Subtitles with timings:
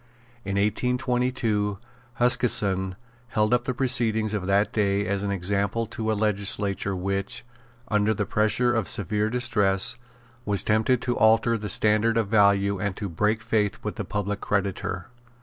[0.43, 1.77] In 1822,
[2.15, 2.95] Huskisson
[3.27, 7.45] held up the proceedings of that day as an example to a legislature which,
[7.87, 9.97] under the pressure of severe distress,
[10.43, 14.41] was tempted to alter the standard of value and to break faith with the public
[14.41, 15.05] creditor.